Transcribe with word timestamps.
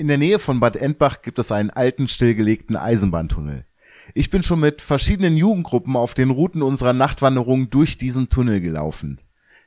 In 0.00 0.08
der 0.08 0.16
Nähe 0.16 0.38
von 0.38 0.60
Bad 0.60 0.76
Endbach 0.76 1.20
gibt 1.20 1.38
es 1.38 1.52
einen 1.52 1.68
alten, 1.68 2.08
stillgelegten 2.08 2.74
Eisenbahntunnel. 2.74 3.66
Ich 4.14 4.30
bin 4.30 4.42
schon 4.42 4.58
mit 4.58 4.80
verschiedenen 4.80 5.36
Jugendgruppen 5.36 5.94
auf 5.94 6.14
den 6.14 6.30
Routen 6.30 6.62
unserer 6.62 6.94
Nachtwanderung 6.94 7.68
durch 7.68 7.98
diesen 7.98 8.30
Tunnel 8.30 8.62
gelaufen. 8.62 9.20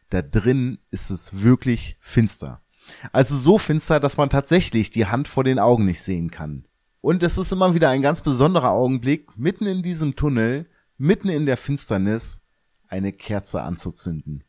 Da 0.09 0.23
drin 0.23 0.79
ist 0.89 1.11
es 1.11 1.43
wirklich 1.43 1.97
finster. 1.99 2.63
Also 3.11 3.37
so 3.37 3.59
finster, 3.59 3.99
dass 3.99 4.17
man 4.17 4.31
tatsächlich 4.31 4.89
die 4.89 5.05
Hand 5.05 5.27
vor 5.27 5.43
den 5.43 5.59
Augen 5.59 5.85
nicht 5.85 6.01
sehen 6.01 6.31
kann. 6.31 6.65
Und 7.01 7.21
es 7.21 7.37
ist 7.37 7.51
immer 7.51 7.75
wieder 7.75 7.91
ein 7.91 8.01
ganz 8.01 8.23
besonderer 8.23 8.71
Augenblick, 8.71 9.37
mitten 9.37 9.67
in 9.67 9.83
diesem 9.83 10.15
Tunnel, 10.15 10.65
mitten 10.97 11.29
in 11.29 11.45
der 11.45 11.57
Finsternis, 11.57 12.41
eine 12.87 13.13
Kerze 13.13 13.61
anzuzünden. 13.61 14.43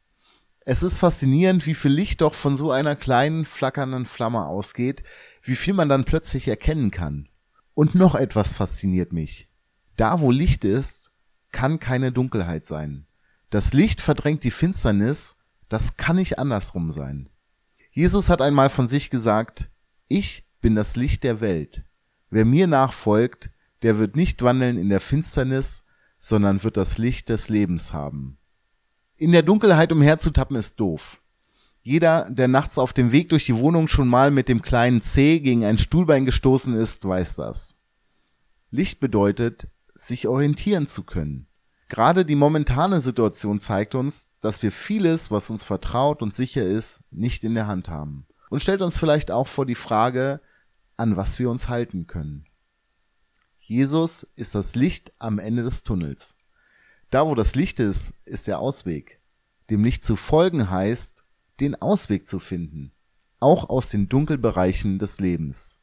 Es 0.66 0.82
ist 0.82 0.98
faszinierend, 0.98 1.66
wie 1.66 1.74
viel 1.74 1.90
Licht 1.90 2.22
doch 2.22 2.32
von 2.34 2.56
so 2.56 2.70
einer 2.70 2.96
kleinen 2.96 3.44
flackernden 3.44 4.06
Flamme 4.06 4.46
ausgeht, 4.46 5.02
wie 5.42 5.56
viel 5.56 5.74
man 5.74 5.90
dann 5.90 6.04
plötzlich 6.04 6.48
erkennen 6.48 6.90
kann. 6.90 7.28
Und 7.74 7.95
noch 7.95 8.14
etwas 8.14 8.55
fasziniert 8.55 9.12
mich. 9.12 9.50
Da, 9.96 10.20
wo 10.20 10.30
Licht 10.30 10.64
ist, 10.64 11.12
kann 11.52 11.80
keine 11.80 12.12
Dunkelheit 12.12 12.64
sein. 12.64 13.06
Das 13.50 13.74
Licht 13.74 14.00
verdrängt 14.00 14.42
die 14.42 14.50
Finsternis, 14.50 15.36
das 15.69 15.96
kann 15.96 16.16
nicht 16.16 16.38
andersrum 16.38 16.91
sein. 16.91 17.28
Jesus 17.91 18.28
hat 18.30 18.41
einmal 18.41 18.70
von 18.70 18.88
sich 18.88 19.10
gesagt, 19.10 19.70
ich 20.08 20.46
bin 20.60 20.74
das 20.74 20.96
Licht 20.96 21.24
der 21.24 21.41
Welt. 21.41 21.84
Wer 22.30 22.44
mir 22.44 22.66
nachfolgt, 22.66 23.50
der 23.83 23.98
wird 23.98 24.16
nicht 24.16 24.42
wandeln 24.42 24.78
in 24.78 24.88
der 24.88 25.00
Finsternis, 25.00 25.84
sondern 26.19 26.64
wird 26.64 26.78
das 26.78 26.96
Licht 26.96 27.28
des 27.28 27.50
Lebens 27.50 27.92
haben. 27.92 28.38
In 29.16 29.30
der 29.30 29.42
Dunkelheit 29.42 29.92
umherzutappen 29.92 30.56
ist 30.56 30.80
doof. 30.80 31.20
Jeder, 31.82 32.28
der 32.30 32.48
nachts 32.48 32.78
auf 32.78 32.92
dem 32.92 33.12
Weg 33.12 33.28
durch 33.28 33.46
die 33.46 33.56
Wohnung 33.56 33.86
schon 33.86 34.09
mal 34.09 34.30
mit 34.30 34.48
dem 34.48 34.62
kleinen 34.62 35.00
C 35.00 35.38
gegen 35.38 35.64
ein 35.64 35.78
Stuhlbein 35.78 36.24
gestoßen 36.24 36.74
ist, 36.74 37.06
weiß 37.06 37.36
das. 37.36 37.77
Licht 38.70 38.98
bedeutet, 38.98 39.69
sich 39.94 40.27
orientieren 40.27 40.89
zu 40.89 41.05
können. 41.05 41.47
Gerade 41.89 42.24
die 42.24 42.34
momentane 42.34 43.00
Situation 43.00 43.61
zeigt 43.61 43.94
uns, 43.94 44.33
dass 44.41 44.62
wir 44.62 44.72
vieles, 44.72 45.30
was 45.30 45.50
uns 45.50 45.62
vertraut 45.62 46.22
und 46.22 46.34
sicher 46.34 46.67
ist, 46.67 47.02
nicht 47.12 47.44
in 47.44 47.55
der 47.55 47.69
Hand 47.69 47.89
haben. 47.89 48.27
Und 48.50 48.62
stellt 48.62 48.83
uns 48.83 48.98
vielleicht 48.98 49.30
auch 49.30 49.46
vor 49.46 49.67
die 49.67 49.77
Frage, 49.77 50.41
an 50.96 51.17
was 51.17 51.39
wir 51.39 51.50
uns 51.50 51.69
halten 51.69 52.06
können. 52.08 52.46
Jesus 53.61 54.27
ist 54.34 54.55
das 54.55 54.74
Licht 54.74 55.12
am 55.19 55.39
Ende 55.39 55.62
des 55.62 55.84
Tunnels. 55.84 56.36
Da, 57.10 57.27
wo 57.27 57.34
das 57.34 57.55
Licht 57.55 57.80
ist, 57.80 58.14
ist 58.24 58.47
der 58.47 58.58
Ausweg. 58.58 59.20
Dem 59.70 59.84
Licht 59.84 60.05
zu 60.05 60.16
folgen 60.16 60.70
heißt, 60.70 61.24
den 61.61 61.74
Ausweg 61.80 62.27
zu 62.27 62.38
finden, 62.38 62.92
auch 63.41 63.69
aus 63.69 63.88
den 63.88 64.08
Dunkelbereichen 64.08 64.98
des 64.98 65.20
Lebens. 65.20 65.72